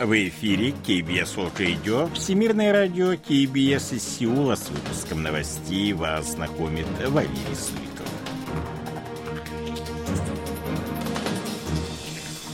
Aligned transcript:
В 0.00 0.12
эфире 0.28 0.68
KBS 0.86 1.34
World 1.34 1.56
Radio, 1.58 2.14
Всемирное 2.14 2.72
радио 2.72 3.14
KBS 3.14 3.96
из 3.96 4.04
Сеула 4.04 4.54
с 4.54 4.70
выпуском 4.70 5.24
новостей 5.24 5.92
вас 5.92 6.34
знакомит 6.34 6.86
Валерий 7.08 7.34
Суриков. 7.56 8.06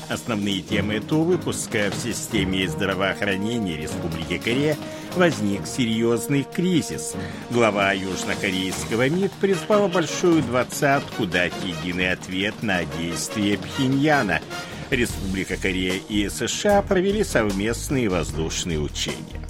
Основные 0.09 0.63
темы 0.63 0.95
этого 0.95 1.25
выпуска 1.25 1.91
в 1.91 2.03
системе 2.03 2.67
здравоохранения 2.67 3.77
Республики 3.77 4.39
Корея 4.39 4.79
возник 5.15 5.67
серьезный 5.67 6.47
кризис. 6.51 7.15
Глава 7.51 7.93
южнокорейского 7.93 9.11
МИД 9.11 9.33
призвала 9.33 9.89
большую 9.89 10.43
двадцатку 10.43 11.27
дать 11.27 11.53
единый 11.63 12.11
ответ 12.13 12.55
на 12.63 12.87
действия 12.87 13.59
Пхеньяна– 13.59 14.41
Республика 14.91 15.57
Корея 15.57 16.01
и 16.09 16.29
США 16.29 16.83
провели 16.83 17.25
совместные 17.25 18.09
воздушные 18.09 18.79
учения. 18.79 19.44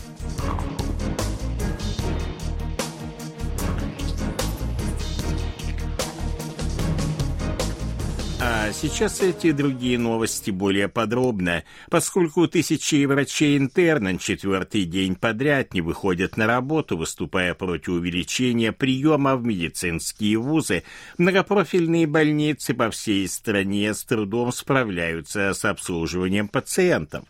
А 8.65 8.73
сейчас 8.73 9.21
эти 9.21 9.53
другие 9.53 9.99
новости 9.99 10.51
более 10.51 10.89
подробно, 10.89 11.65
поскольку 11.91 12.49
тысячи 12.49 13.05
врачей-интернов 13.05 14.23
четвертый 14.23 14.87
день 14.87 15.17
подряд 15.17 15.75
не 15.75 15.83
выходят 15.83 16.39
на 16.39 16.47
работу, 16.47 16.97
выступая 16.97 17.53
против 17.53 17.89
увеличения 17.89 18.73
приема 18.73 19.37
в 19.37 19.45
медицинские 19.45 20.39
вузы, 20.39 20.83
многопрофильные 21.19 22.07
больницы 22.07 22.73
по 22.73 22.91
всей 22.91 23.29
стране 23.29 23.93
с 23.93 24.03
трудом 24.03 24.51
справляются 24.51 25.53
с 25.53 25.63
обслуживанием 25.67 26.49
пациентов. 26.49 27.27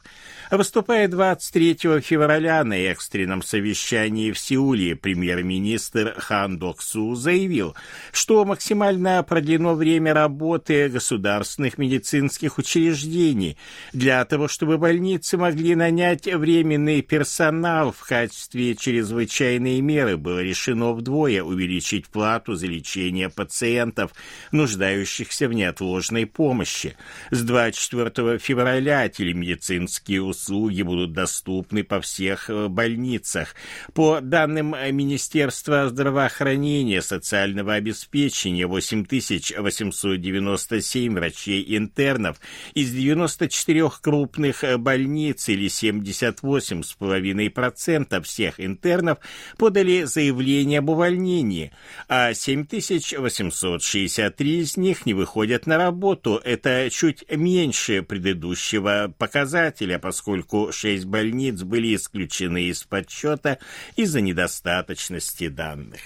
Выступая 0.57 1.09
23 1.09 2.01
февраля 2.01 2.63
на 2.63 2.75
экстренном 2.75 3.43
совещании 3.43 4.31
в 4.31 4.39
Сеуле, 4.39 4.95
премьер-министр 4.95 6.15
Хан 6.17 6.59
Док 6.61 6.81
Су 6.81 7.17
заявил, 7.17 7.75
что 8.13 8.45
максимально 8.45 9.21
продлено 9.25 9.75
время 9.75 10.15
работы 10.15 10.89
государственных 10.89 11.77
медицинских 11.77 12.59
учреждений 12.59 13.59
для 13.93 14.25
того, 14.25 14.47
чтобы 14.47 14.79
больницы 14.79 15.37
могли 15.37 15.75
нанять 15.75 16.33
временный 16.33 17.03
персонал 17.03 17.91
в 17.91 18.07
качестве 18.07 18.77
чрезвычайной 18.77 19.81
меры, 19.81 20.17
было 20.17 20.41
решено 20.41 20.93
вдвое 20.93 21.43
увеличить 21.43 22.07
плату 22.07 22.55
за 22.55 22.69
лечение 22.69 23.29
пациентов, 23.29 24.13
нуждающихся 24.53 25.49
в 25.49 25.53
неотложной 25.53 26.27
помощи. 26.27 26.97
С 27.33 27.43
24 27.43 28.39
февраля 28.39 29.09
телемедицинские 29.09 30.23
услуги 30.23 30.44
будут 30.51 31.13
доступны 31.13 31.85
по 31.85 32.01
всех 32.01 32.51
э, 32.51 32.67
больницах. 32.69 33.55
По 33.93 34.21
данным 34.21 34.75
Министерства 34.93 35.89
здравоохранения, 35.89 37.01
социального 37.03 37.75
обеспечения, 37.75 38.67
8897 38.67 41.15
врачей-интернов 41.15 42.41
из 42.75 42.91
94 42.91 43.91
крупных 44.01 44.65
э, 44.65 44.79
больниц 44.79 45.49
или 45.49 45.69
78,5% 45.69 48.23
всех 48.23 48.61
интернов 48.61 49.19
подали 49.57 50.03
заявление 50.05 50.81
об 50.81 50.91
увольнении, 50.91 51.73
а 52.09 52.35
7863 52.35 54.59
из 54.59 54.77
них 54.77 55.07
не 55.07 55.15
выходят 55.15 55.67
на 55.67 55.77
работу. 55.77 56.41
Это 56.43 56.89
чуть 56.91 57.25
меньше 57.31 58.03
предыдущего 58.03 59.15
показателя, 59.19 59.99
поскольку 59.99 60.24
поскольку 60.25 60.73
шесть 60.73 61.05
больниц 61.05 61.63
были 61.63 61.95
исключены 61.95 62.65
из 62.65 62.83
подсчета 62.85 63.59
из-за 63.95 64.23
недостаточности 64.23 65.49
данных. 65.49 66.01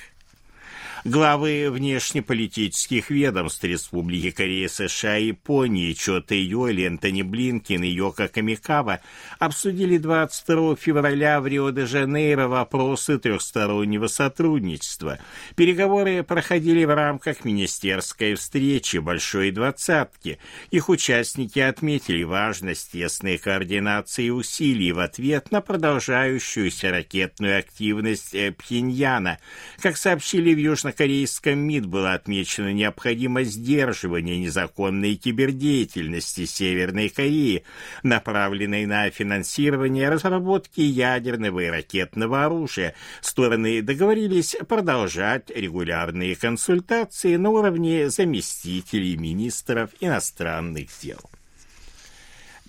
Главы 1.05 1.71
внешнеполитических 1.71 3.11
ведомств 3.11 3.63
Республики 3.63 4.33
Корея, 4.33 4.69
США 4.69 5.17
и 5.19 5.29
Японии 5.29 5.93
Чо 5.93 6.21
Тэйоли, 6.21 6.87
Энтони 6.87 7.23
Блинкин 7.23 7.85
и 7.85 7.89
Йока 7.89 8.27
Камикава 8.27 9.01
обсудили 9.39 9.99
22 9.99 10.75
февраля 10.75 11.41
в 11.41 11.47
Рио-де-Жанейро 11.47 12.49
вопросы 12.49 13.19
трехстороннего 13.19 14.09
сотрудничества. 14.09 15.21
Переговоры 15.55 16.25
проходили 16.25 16.85
в 16.85 16.95
рамках 16.95 17.45
министерской 17.45 18.35
встречи 18.35 18.97
Большой 18.97 19.53
Двадцатки. 19.53 20.39
Их 20.73 20.89
участники 20.89 21.61
отметили 21.61 22.25
важность 22.25 22.93
тесной 22.93 23.39
координации 23.39 24.31
усилий 24.31 24.91
в 24.91 24.99
ответ 24.99 25.53
на 25.53 25.61
продолжающуюся 25.61 26.91
ракетную 26.91 27.59
активность 27.61 28.35
Пхеньяна. 28.57 29.39
Как 29.81 29.97
сообщили 29.97 30.53
в 30.55 30.59
Южном 30.59 30.88
южнокорейском 30.89 31.59
МИД 31.59 31.87
была 31.87 32.15
отмечена 32.15 32.73
необходимость 32.73 33.53
сдерживания 33.53 34.39
незаконной 34.39 35.17
кибердеятельности 35.17 36.47
Северной 36.47 37.11
Кореи, 37.11 37.65
направленной 38.03 38.87
на 38.87 39.11
финансирование 39.11 40.09
разработки 40.09 40.81
ядерного 40.81 41.61
и 41.61 41.67
ракетного 41.67 42.45
оружия. 42.45 42.95
Стороны 43.21 43.83
договорились 43.83 44.57
продолжать 44.67 45.51
регулярные 45.51 46.37
консультации 46.37 47.37
на 47.37 47.51
уровне 47.51 48.09
заместителей 48.09 49.17
министров 49.17 49.91
иностранных 50.01 50.89
дел. 51.03 51.19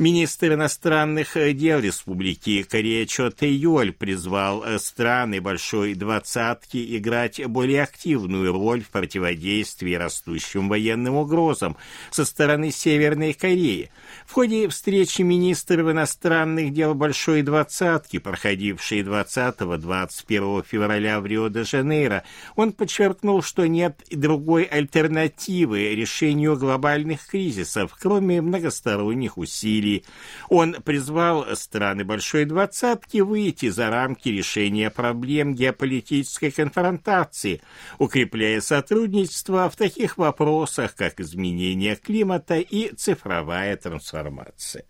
Министр 0.02 0.54
иностранных 0.54 1.34
дел 1.58 1.82
Республики 1.82 2.64
Корея 2.64 3.06
Чо 3.06 3.32
Тэйоль 3.32 3.92
призвал 3.92 4.64
страны 4.80 5.42
Большой 5.42 5.94
Двадцатки 5.94 6.98
играть 6.98 7.46
более 7.46 7.84
активную 7.84 8.54
роль 8.54 8.82
в 8.82 8.92
противодействии 8.92 9.94
растущим 9.96 10.70
военным 10.70 11.16
угрозам 11.16 11.76
со 12.12 12.24
стороны 12.24 12.72
Северной 12.72 13.34
Кореи. 13.34 13.92
В 14.26 14.32
ходе 14.32 14.70
встречи 14.70 15.22
министров 15.22 15.92
иностранных 15.92 16.72
дел 16.72 16.96
Большой 16.96 17.42
Двадцатки, 17.42 18.20
проходившей 18.20 19.02
20-21 19.02 20.66
февраля 20.66 21.20
в 21.20 21.26
Рио-де-Жанейро, 21.26 22.24
он 22.56 22.72
подчеркнул, 22.72 23.44
что 23.44 23.68
нет 23.68 24.02
другой 24.10 24.64
альтернативы 24.64 25.94
решению 25.94 26.56
глобальных 26.56 27.28
кризисов, 27.28 27.98
кроме 28.00 28.42
многосторонних 28.42 29.38
усилий 29.38 29.89
Сирии. 29.90 30.06
Он 30.50 30.74
призвал 30.74 31.56
страны 31.56 32.04
Большой 32.04 32.46
Двадцатки 32.46 33.20
выйти 33.20 33.70
за 33.70 33.90
рамки 33.90 34.30
решения 34.30 34.90
проблем 34.90 35.54
геополитической 35.54 36.52
конфронтации, 36.52 37.62
укрепляя 37.98 38.62
сотрудничество 38.62 39.70
в 39.70 39.76
таких 39.76 40.18
вопросах, 40.18 40.96
как 40.96 41.20
изменение 41.20 41.96
климата 41.96 42.58
и 42.58 42.94
цифровая 42.96 43.78
трансформация. 43.78 44.86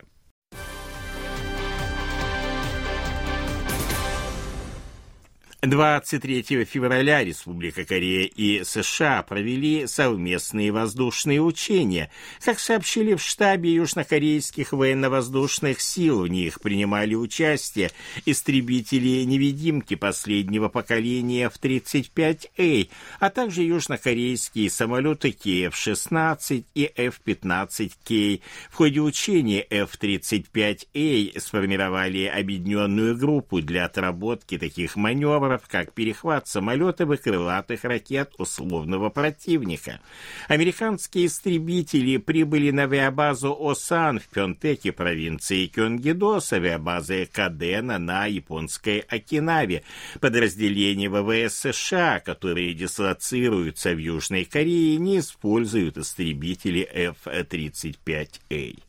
23 5.61 6.63
февраля 6.63 7.21
Республика 7.21 7.83
Корея 7.83 8.25
и 8.27 8.63
США 8.63 9.23
провели 9.23 9.87
совместные 9.87 10.71
воздушные 10.71 11.41
учения. 11.41 12.09
Как 12.41 12.59
сообщили 12.59 13.15
в 13.15 13.21
штабе 13.21 13.73
южнокорейских 13.73 14.71
военно-воздушных 14.71 15.81
сил, 15.81 16.21
в 16.21 16.29
них 16.29 16.61
принимали 16.61 17.13
участие 17.13 17.91
истребители-невидимки 18.25 19.95
последнего 19.95 20.69
поколения 20.69 21.47
F-35A, 21.47 22.89
а 23.19 23.29
также 23.29 23.63
южнокорейские 23.63 24.69
самолеты 24.69 25.31
Киев-16 25.31 26.63
и 26.73 26.89
F-15K. 26.95 28.41
В 28.71 28.75
ходе 28.75 29.01
учения 29.01 29.65
F-35A 29.69 31.37
сформировали 31.37 32.27
объединенную 32.27 33.17
группу 33.17 33.61
для 33.61 33.83
отработки 33.83 34.57
таких 34.57 34.95
маневров, 34.95 35.48
маневров, 35.49 35.67
как 35.67 35.93
перехват 35.93 36.47
самолетов 36.47 37.11
и 37.11 37.17
крылатых 37.17 37.83
ракет 37.83 38.33
условного 38.37 39.09
противника. 39.09 39.99
Американские 40.47 41.25
истребители 41.25 42.17
прибыли 42.17 42.71
на 42.71 42.83
авиабазу 42.83 43.55
Осан 43.59 44.19
в 44.19 44.27
Пёнтеке 44.27 44.91
провинции 44.91 45.67
Кёнгидо 45.67 46.39
с 46.39 46.53
авиабазы 46.53 47.27
Кадена 47.31 47.97
на 47.97 48.25
японской 48.25 48.99
Окинаве. 48.99 49.83
Подразделения 50.19 51.09
ВВС 51.09 51.59
США, 51.59 52.19
которые 52.19 52.73
дислоцируются 52.73 53.93
в 53.93 53.97
Южной 53.97 54.45
Корее, 54.45 54.97
не 54.97 55.19
используют 55.19 55.97
истребители 55.97 56.81
F-35A. 56.81 58.88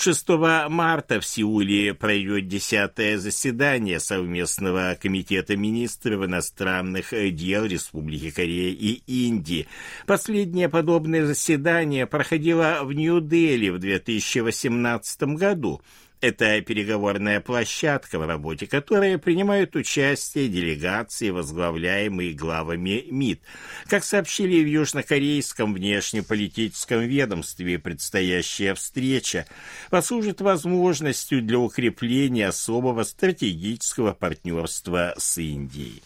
6 0.00 0.28
марта 0.68 1.20
в 1.20 1.26
Сеуле 1.26 1.92
пройдет 1.92 2.46
десятое 2.46 3.18
заседание 3.18 3.98
совместного 3.98 4.96
комитета 5.00 5.56
министров 5.56 6.24
иностранных 6.24 7.10
дел 7.34 7.64
Республики 7.64 8.30
Корея 8.30 8.70
и 8.70 9.02
Индии. 9.06 9.66
Последнее 10.06 10.68
подобное 10.68 11.26
заседание 11.26 12.06
проходило 12.06 12.78
в 12.82 12.92
Нью-Дели 12.92 13.70
в 13.70 13.78
2018 13.80 15.22
году. 15.34 15.82
Это 16.20 16.60
переговорная 16.62 17.40
площадка, 17.40 18.18
в 18.18 18.26
работе 18.26 18.66
которой 18.66 19.18
принимают 19.18 19.76
участие 19.76 20.48
делегации, 20.48 21.30
возглавляемые 21.30 22.32
главами 22.32 23.04
МИД. 23.08 23.40
Как 23.86 24.02
сообщили 24.02 24.64
в 24.64 24.66
южнокорейском 24.66 25.74
внешнеполитическом 25.74 27.02
ведомстве, 27.02 27.78
предстоящая 27.78 28.74
встреча 28.74 29.46
послужит 29.90 30.40
возможностью 30.40 31.40
для 31.40 31.60
укрепления 31.60 32.48
особого 32.48 33.04
стратегического 33.04 34.12
партнерства 34.12 35.14
с 35.16 35.38
Индией. 35.38 36.02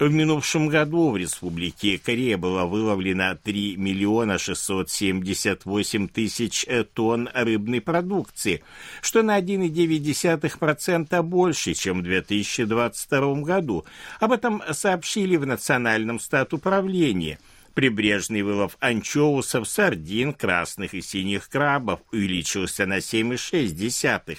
В 0.00 0.10
минувшем 0.10 0.68
году 0.68 1.10
в 1.10 1.16
Республике 1.16 1.98
Корея 1.98 2.36
было 2.36 2.64
выловлено 2.64 3.36
3 3.40 3.76
миллиона 3.76 4.38
678 4.38 6.08
тысяч 6.08 6.66
тонн 6.94 7.28
рыбной 7.32 7.80
продукции, 7.80 8.64
что 9.02 9.22
на 9.22 9.38
1,9% 9.38 11.22
больше, 11.22 11.74
чем 11.74 12.00
в 12.00 12.02
2022 12.02 13.34
году. 13.42 13.84
Об 14.18 14.32
этом 14.32 14.62
сообщили 14.72 15.36
в 15.36 15.46
Национальном 15.46 16.18
статуправлении– 16.18 17.38
Прибрежный 17.74 18.42
вылов 18.42 18.76
анчоусов, 18.78 19.68
сардин, 19.68 20.32
красных 20.32 20.94
и 20.94 21.02
синих 21.02 21.48
крабов 21.48 22.00
увеличился 22.12 22.86
на 22.86 22.98
7,6%, 22.98 24.38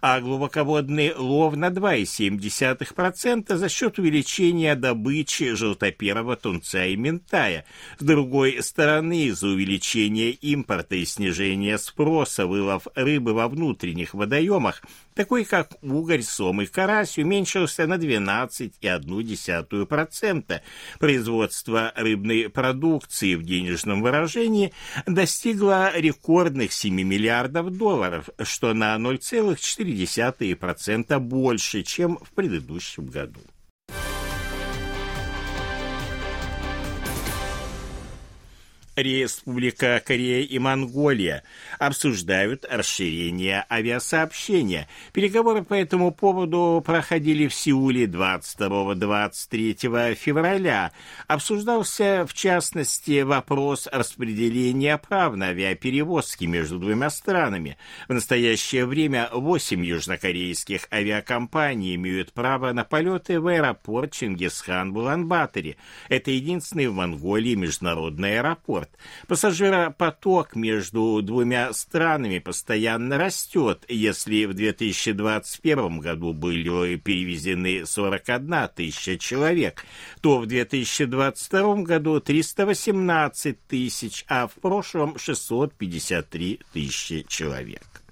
а 0.00 0.20
глубоководный 0.20 1.12
лов 1.14 1.56
на 1.56 1.70
2,7% 1.70 3.56
за 3.56 3.68
счет 3.68 3.98
увеличения 3.98 4.76
добычи 4.76 5.54
желтоперого 5.54 6.36
тунца 6.36 6.86
и 6.86 6.94
ментая. 6.94 7.64
С 7.98 8.04
другой 8.04 8.62
стороны, 8.62 9.24
из-за 9.24 9.48
увеличения 9.48 10.30
импорта 10.30 10.94
и 10.94 11.04
снижения 11.04 11.78
спроса 11.78 12.46
вылов 12.46 12.86
рыбы 12.94 13.32
во 13.32 13.48
внутренних 13.48 14.14
водоемах 14.14 14.82
такой 15.16 15.44
как 15.44 15.72
угорь, 15.82 16.22
сом 16.22 16.62
и 16.62 16.66
карась, 16.66 17.18
уменьшился 17.18 17.86
на 17.86 17.94
12,1%. 17.94 20.60
Производство 21.00 21.92
рыбной 21.96 22.48
продукции 22.50 22.75
в 22.80 23.42
денежном 23.42 24.02
выражении 24.02 24.72
достигло 25.06 25.90
рекордных 25.96 26.72
7 26.72 26.94
миллиардов 26.94 27.76
долларов, 27.76 28.30
что 28.42 28.74
на 28.74 28.94
0,4% 28.96 31.18
больше, 31.18 31.82
чем 31.82 32.18
в 32.18 32.30
предыдущем 32.32 33.06
году. 33.06 33.40
Республика 38.96 40.02
Корея 40.04 40.42
и 40.42 40.58
Монголия 40.58 41.44
обсуждают 41.78 42.66
расширение 42.68 43.64
авиасообщения. 43.70 44.88
Переговоры 45.12 45.62
по 45.62 45.74
этому 45.74 46.10
поводу 46.12 46.82
проходили 46.84 47.46
в 47.46 47.54
Сеуле 47.54 48.06
22-23 48.06 50.14
февраля. 50.14 50.92
Обсуждался, 51.26 52.26
в 52.26 52.32
частности, 52.32 53.20
вопрос 53.20 53.86
распределения 53.92 54.96
прав 54.96 55.36
на 55.36 55.48
авиаперевозки 55.48 56.46
между 56.46 56.78
двумя 56.78 57.10
странами. 57.10 57.76
В 58.08 58.14
настоящее 58.14 58.86
время 58.86 59.28
8 59.30 59.84
южнокорейских 59.84 60.88
авиакомпаний 60.90 61.96
имеют 61.96 62.32
право 62.32 62.72
на 62.72 62.84
полеты 62.84 63.38
в 63.40 63.48
аэропорт 63.48 64.14
Чингисхан-Буланбаторе. 64.14 65.76
Это 66.08 66.30
единственный 66.30 66.86
в 66.86 66.94
Монголии 66.94 67.54
международный 67.54 68.38
аэропорт 68.38 68.85
транспорт. 68.86 68.90
Пассажиропоток 69.28 70.56
между 70.56 71.20
двумя 71.22 71.72
странами 71.72 72.38
постоянно 72.38 73.18
растет. 73.18 73.84
Если 73.88 74.44
в 74.44 74.54
2021 74.54 75.98
году 75.98 76.32
были 76.32 76.96
перевезены 76.96 77.86
41 77.86 78.68
тысяча 78.74 79.18
человек, 79.18 79.84
то 80.20 80.38
в 80.38 80.46
2022 80.46 81.76
году 81.82 82.20
318 82.20 83.66
тысяч, 83.66 84.24
а 84.28 84.46
в 84.46 84.54
прошлом 84.54 85.18
653 85.18 86.60
тысячи 86.72 87.24
человек. 87.28 88.05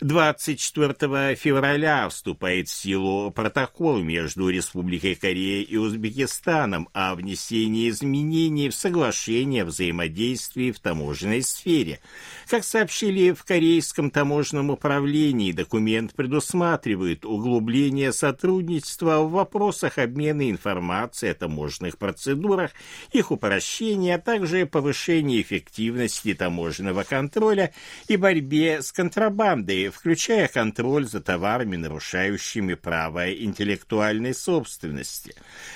24 0.00 1.34
февраля 1.34 2.08
вступает 2.08 2.68
в 2.68 2.72
силу 2.72 3.30
протокол 3.30 3.98
между 3.98 4.48
Республикой 4.48 5.14
Корея 5.14 5.62
и 5.62 5.76
Узбекистаном 5.76 6.88
о 6.94 7.14
внесении 7.14 7.90
изменений 7.90 8.70
в 8.70 8.74
соглашение 8.74 9.62
о 9.62 9.66
взаимодействии 9.66 10.72
в 10.72 10.80
таможенной 10.80 11.42
сфере. 11.42 12.00
Как 12.48 12.64
сообщили 12.64 13.32
в 13.32 13.44
Корейском 13.44 14.10
таможенном 14.10 14.70
управлении, 14.70 15.52
документ 15.52 16.14
предусматривает 16.14 17.26
углубление 17.26 18.14
сотрудничества 18.14 19.18
в 19.18 19.32
вопросах 19.32 19.98
обмена 19.98 20.50
информацией 20.50 21.32
о 21.32 21.34
таможенных 21.34 21.98
процедурах, 21.98 22.70
их 23.12 23.30
упрощения, 23.30 24.14
а 24.14 24.18
также 24.18 24.64
повышение 24.64 25.42
эффективности 25.42 26.32
таможенного 26.32 27.02
контроля 27.02 27.74
и 28.08 28.16
борьбе 28.16 28.80
с 28.80 28.92
контрабандой 28.92 29.89
включая 29.90 30.48
контроль 30.48 31.06
за 31.06 31.20
товарами, 31.20 31.76
нарушающими 31.76 32.74
право 32.74 33.32
интеллектуальной 33.32 34.34
собственности. 34.34 35.34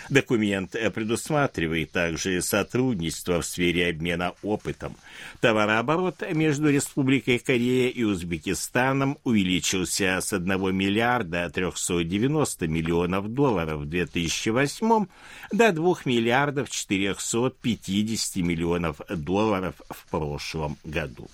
Документ 0.08 0.72
предусматривает 0.94 1.92
также 1.92 2.40
сотрудничество 2.42 3.40
в 3.40 3.46
сфере 3.46 3.88
обмена 3.88 4.34
опытом. 4.42 4.96
Товарооборот 5.40 6.22
между 6.32 6.70
Республикой 6.70 7.38
Корея 7.38 7.90
и 7.90 8.02
Узбекистаном 8.04 9.18
увеличился 9.24 10.20
с 10.20 10.32
1 10.32 10.74
миллиарда 10.74 11.50
390 11.50 12.66
миллионов 12.68 13.32
долларов 13.32 13.80
в 13.80 13.86
2008 13.86 15.06
до 15.52 15.72
2 15.72 15.94
миллиардов 16.04 16.70
450 16.70 18.36
миллионов 18.36 19.00
долларов 19.08 19.74
в 19.88 20.10
прошлом 20.10 20.76
году. 20.84 21.28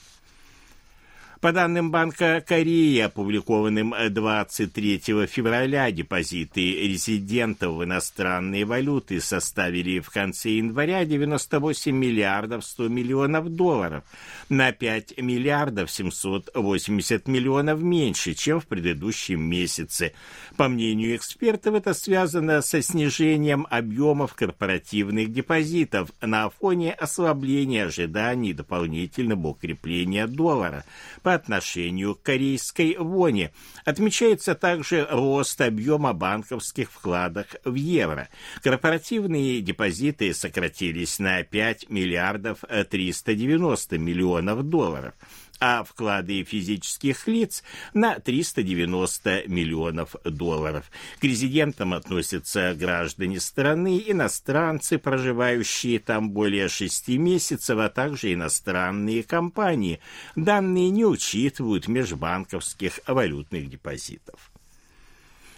По 1.40 1.52
данным 1.52 1.90
Банка 1.90 2.44
Кореи, 2.46 2.98
опубликованным 2.98 3.94
23 4.10 4.98
февраля, 5.26 5.90
депозиты 5.90 6.86
резидентов 6.86 7.76
в 7.76 7.84
иностранные 7.84 8.66
валюты 8.66 9.22
составили 9.22 10.00
в 10.00 10.10
конце 10.10 10.50
января 10.50 11.06
98 11.06 11.96
миллиардов 11.96 12.62
100 12.62 12.88
миллионов 12.88 13.48
долларов, 13.48 14.04
на 14.50 14.72
5 14.72 15.16
миллиардов 15.22 15.90
780 15.90 17.26
миллионов 17.26 17.80
меньше, 17.80 18.34
чем 18.34 18.60
в 18.60 18.66
предыдущем 18.66 19.40
месяце. 19.40 20.12
По 20.58 20.68
мнению 20.68 21.16
экспертов, 21.16 21.74
это 21.74 21.94
связано 21.94 22.60
со 22.60 22.82
снижением 22.82 23.66
объемов 23.70 24.34
корпоративных 24.34 25.32
депозитов 25.32 26.10
на 26.20 26.50
фоне 26.50 26.92
ослабления 26.92 27.86
ожиданий 27.86 28.52
дополнительного 28.52 29.48
укрепления 29.48 30.26
доллара– 30.26 30.84
по 31.29 31.29
отношению 31.34 32.14
к 32.14 32.22
корейской 32.22 32.96
воне. 32.96 33.52
Отмечается 33.84 34.54
также 34.54 35.06
рост 35.10 35.60
объема 35.60 36.12
банковских 36.12 36.90
вкладов 36.90 37.46
в 37.64 37.74
евро. 37.74 38.28
Корпоративные 38.62 39.60
депозиты 39.60 40.32
сократились 40.34 41.18
на 41.18 41.42
5 41.42 41.90
миллиардов 41.90 42.58
390 42.90 43.98
миллионов 43.98 44.62
долларов 44.64 45.14
а 45.60 45.84
вклады 45.84 46.42
физических 46.42 47.28
лиц 47.28 47.62
на 47.92 48.18
390 48.18 49.44
миллионов 49.46 50.16
долларов. 50.24 50.90
К 51.20 51.24
резидентам 51.24 51.92
относятся 51.92 52.74
граждане 52.74 53.40
страны, 53.40 54.02
иностранцы, 54.06 54.98
проживающие 54.98 55.98
там 55.98 56.30
более 56.30 56.68
шести 56.68 57.18
месяцев, 57.18 57.78
а 57.78 57.90
также 57.90 58.32
иностранные 58.32 59.22
компании. 59.22 60.00
Данные 60.34 60.88
не 60.88 61.04
учитывают 61.04 61.88
межбанковских 61.88 63.00
валютных 63.06 63.68
депозитов. 63.68 64.50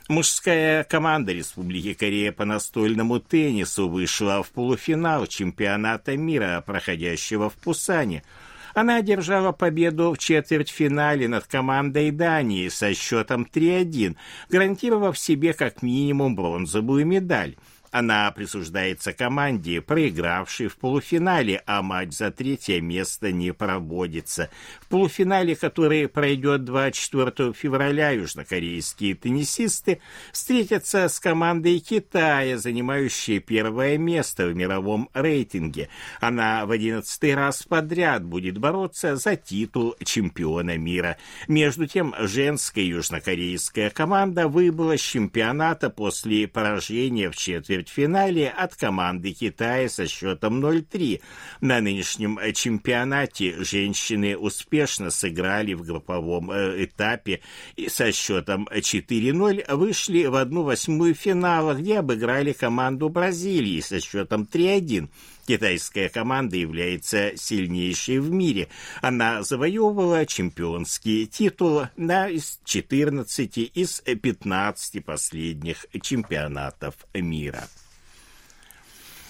Мужская 0.08 0.82
команда 0.82 1.32
Республики 1.32 1.94
Корея 1.94 2.32
по 2.32 2.44
настольному 2.44 3.20
теннису 3.20 3.88
вышла 3.88 4.42
в 4.42 4.50
полуфинал 4.50 5.28
чемпионата 5.28 6.16
мира, 6.16 6.62
проходящего 6.66 7.48
в 7.48 7.54
Пусане– 7.54 8.24
она 8.74 8.96
одержала 8.96 9.52
победу 9.52 10.12
в 10.12 10.18
четвертьфинале 10.18 11.28
над 11.28 11.46
командой 11.46 12.10
Дании 12.10 12.68
со 12.68 12.94
счетом 12.94 13.46
3-1, 13.52 14.16
гарантировав 14.48 15.18
себе 15.18 15.52
как 15.52 15.82
минимум 15.82 16.34
бронзовую 16.34 17.06
медаль. 17.06 17.56
Она 17.92 18.30
присуждается 18.30 19.12
команде, 19.12 19.82
проигравшей 19.82 20.68
в 20.68 20.76
полуфинале, 20.78 21.62
а 21.66 21.82
матч 21.82 22.14
за 22.14 22.30
третье 22.30 22.80
место 22.80 23.32
не 23.32 23.52
проводится. 23.52 24.48
В 24.80 24.86
полуфинале, 24.88 25.54
который 25.54 26.08
пройдет 26.08 26.64
24 26.64 27.52
февраля, 27.52 28.10
южнокорейские 28.10 29.14
теннисисты 29.14 30.00
встретятся 30.32 31.06
с 31.06 31.20
командой 31.20 31.78
Китая, 31.80 32.56
занимающей 32.56 33.40
первое 33.40 33.98
место 33.98 34.46
в 34.46 34.56
мировом 34.56 35.10
рейтинге. 35.12 35.90
Она 36.18 36.64
в 36.64 36.70
одиннадцатый 36.70 37.34
раз 37.34 37.62
подряд 37.62 38.24
будет 38.24 38.56
бороться 38.56 39.16
за 39.16 39.36
титул 39.36 39.96
чемпиона 40.02 40.78
мира. 40.78 41.18
Между 41.46 41.86
тем, 41.86 42.14
женская 42.20 42.86
южнокорейская 42.86 43.90
команда 43.90 44.48
выбыла 44.48 44.96
с 44.96 45.02
чемпионата 45.02 45.90
после 45.90 46.48
поражения 46.48 47.28
в 47.28 47.36
четвертьфинале 47.82 48.48
от 48.48 48.74
команды 48.76 49.32
Китая 49.32 49.88
со 49.88 50.06
счетом 50.06 50.64
0-3. 50.64 51.20
На 51.60 51.80
нынешнем 51.80 52.38
чемпионате 52.54 53.62
женщины 53.64 54.36
успешно 54.36 55.10
сыграли 55.10 55.74
в 55.74 55.82
групповом 55.82 56.50
э, 56.50 56.84
этапе 56.84 57.40
и 57.76 57.88
со 57.88 58.12
счетом 58.12 58.68
4-0 58.72 59.74
вышли 59.76 60.24
в 60.26 60.36
одну 60.36 60.62
восьмую 60.62 61.14
финала, 61.14 61.74
где 61.74 61.98
обыграли 61.98 62.52
команду 62.52 63.08
Бразилии 63.08 63.80
со 63.80 64.00
счетом 64.00 64.48
3-1. 64.50 65.08
Китайская 65.46 66.08
команда 66.08 66.56
является 66.56 67.36
сильнейшей 67.36 68.20
в 68.20 68.30
мире. 68.30 68.68
Она 69.00 69.42
завоевывала 69.42 70.24
чемпионские 70.26 71.26
титулы 71.26 71.90
на 71.96 72.28
14 72.64 73.58
из 73.58 74.00
15 74.00 75.04
последних 75.04 75.86
чемпионатов 76.00 76.94
мира. 77.14 77.68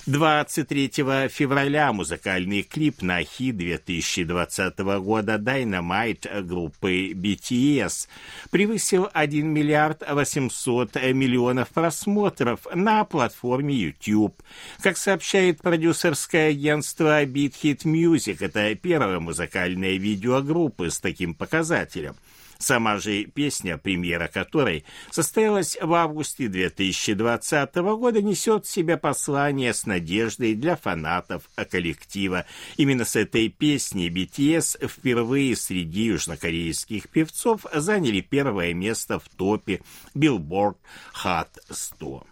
23 0.06 1.28
февраля 1.28 1.92
музыкальный 1.92 2.64
клип 2.64 3.02
на 3.02 3.22
хит 3.22 3.56
2020 3.56 4.78
года 5.00 5.36
Dynamite 5.36 6.42
группы 6.42 7.12
BTS 7.12 8.08
превысил 8.50 9.08
1 9.12 9.46
миллиард 9.46 10.02
800 10.08 10.96
миллионов 11.12 11.68
просмотров 11.68 12.66
на 12.74 13.04
платформе 13.04 13.76
YouTube. 13.76 14.34
Как 14.80 14.96
сообщает 14.96 15.62
продюсерское 15.62 16.50
агентство 16.50 17.22
Beat 17.24 17.54
Hit 17.62 17.84
Music, 17.84 18.38
это 18.40 18.74
первая 18.74 19.20
музыкальная 19.20 19.98
видео 19.98 20.42
группы 20.42 20.90
с 20.90 20.98
таким 20.98 21.32
показателем– 21.32 22.16
Сама 22.62 22.98
же 22.98 23.24
песня, 23.24 23.76
премьера 23.76 24.28
которой 24.28 24.84
состоялась 25.10 25.76
в 25.82 25.92
августе 25.94 26.46
2020 26.46 27.74
года, 27.74 28.22
несет 28.22 28.66
в 28.66 28.70
себе 28.70 28.96
послание 28.96 29.74
с 29.74 29.84
надеждой 29.84 30.54
для 30.54 30.76
фанатов 30.76 31.50
коллектива. 31.68 32.46
Именно 32.76 33.04
с 33.04 33.16
этой 33.16 33.48
песней 33.48 34.10
BTS 34.10 34.86
впервые 34.86 35.56
среди 35.56 36.04
южнокорейских 36.04 37.08
певцов 37.08 37.66
заняли 37.74 38.20
первое 38.20 38.74
место 38.74 39.18
в 39.18 39.28
топе 39.28 39.80
Billboard 40.14 40.76
Hot 41.24 41.48
100. 41.68 42.31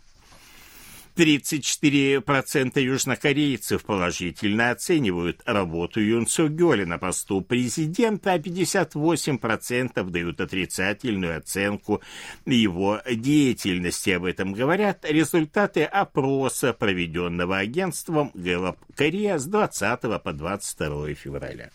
34% 1.17 2.81
южнокорейцев 2.81 3.85
положительно 3.85 4.71
оценивают 4.71 5.43
работу 5.45 6.01
Юн 6.01 6.27
Цугёля 6.27 6.87
на 6.87 6.99
посту 6.99 7.41
президента, 7.41 8.33
а 8.33 8.39
58% 8.39 10.11
дают 10.11 10.41
отрицательную 10.41 11.39
оценку 11.39 12.01
его 12.47 13.01
деятельности. 13.11 14.11
Об 14.11 14.25
этом 14.25 14.53
говорят 14.53 15.05
результаты 15.09 15.85
опроса, 15.85 16.73
проведенного 16.73 17.59
агентством 17.59 18.31
Гэллоп 18.35 18.79
Корея 18.95 19.39
с 19.39 19.47
20 19.47 20.23
по 20.23 20.33
22 20.33 21.15
февраля. 21.15 21.71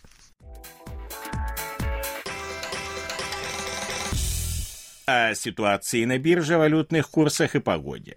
О 5.07 5.35
ситуации 5.35 6.03
на 6.05 6.17
бирже, 6.17 6.57
валютных 6.57 7.09
курсах 7.09 7.55
и 7.55 7.59
погоде. 7.59 8.15